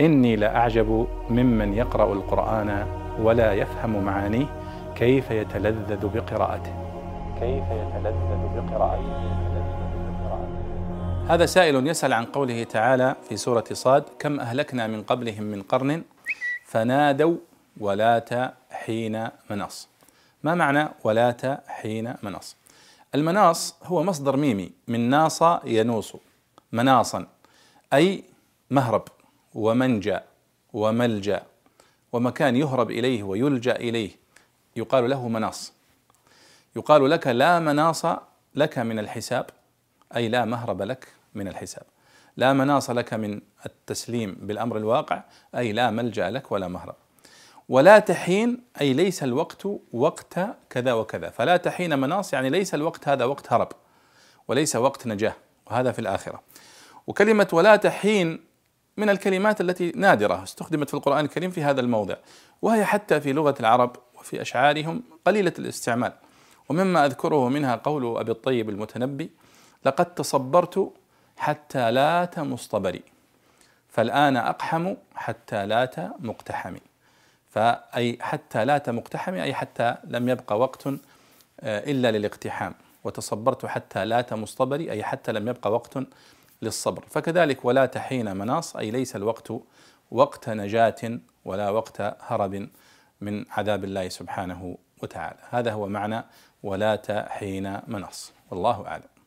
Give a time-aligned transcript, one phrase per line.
[0.00, 2.86] إني لأعجب ممن يقرأ القرآن
[3.20, 4.46] ولا يفهم معانيه
[4.96, 6.72] كيف يتلذذ بقراءته.
[7.40, 9.38] كيف يتلذذ بقراءته.
[11.28, 16.02] هذا سائل يسأل عن قوله تعالى في سورة صاد كم أهلكنا من قبلهم من قرن
[16.64, 17.36] فنادوا
[17.80, 18.28] ولات
[18.70, 19.88] حين مناص
[20.42, 22.56] ما معنى ولات حين مناص
[23.14, 26.16] المناص هو مصدر ميمي من ناص ينوص
[26.72, 27.26] مناصا
[27.92, 28.24] أي
[28.70, 29.02] مهرب.
[29.54, 30.24] ومنجا
[30.72, 31.42] وملجأ
[32.12, 34.10] ومكان يهرب إليه ويلجأ إليه.
[34.76, 35.72] يقال له مناص.
[36.76, 38.06] يقال لك لا مناص
[38.54, 39.46] لك من الحساب
[40.16, 41.82] أي لا مهرب لك من الحساب.
[42.36, 45.22] لا مناص لك من التسليم بالأمر الواقع
[45.56, 46.94] أي لا ملجأ لك ولا مهرب.
[47.68, 50.40] ولا تحين أي ليس الوقت وقت
[50.70, 51.30] كذا وكذا.
[51.30, 53.68] فلا تحين مناص يعني ليس الوقت هذا وقت هرب
[54.48, 55.34] وليس وقت نجاة
[55.66, 56.42] وهذا في الآخرة.
[57.06, 58.47] وكلمة ولا تحين
[58.98, 62.14] من الكلمات التي نادرة استخدمت في القرآن الكريم في هذا الموضع
[62.62, 66.12] وهي حتى في لغة العرب وفي أشعارهم قليلة الاستعمال.
[66.68, 69.30] ومما أذكره منها قول أبي الطيب المتنبي
[69.84, 70.92] لقد تصبرت
[71.36, 73.02] حتى لات مصطبري
[73.88, 76.80] فالآن أقحم حتى لات مقتحمي.
[77.50, 82.74] فأي حتى لات مقتحمي أي حتى لم يبقى وقت آه، إلا للاقتحام.
[83.04, 85.98] وتصبرت حتى لات مصطبري أي حتى لم يبقى وقت
[86.62, 87.04] للصبر.
[87.10, 89.52] فكذلك ولا تحين مناص أي ليس الوقت
[90.10, 92.68] وقت نجاة ولا وقت هرب
[93.20, 95.38] من عذاب الله سبحانه وتعالى.
[95.50, 96.24] هذا هو معنى
[96.62, 98.32] ولا تحين مناص.
[98.50, 99.17] والله أعلم.